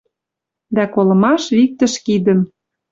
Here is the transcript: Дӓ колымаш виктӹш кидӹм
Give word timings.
Дӓ 0.75 0.85
колымаш 0.93 1.43
виктӹш 1.57 1.93
кидӹм 2.05 2.39